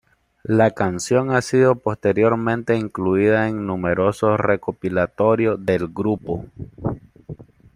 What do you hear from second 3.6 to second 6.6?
numerosos recopilatorios del grupo.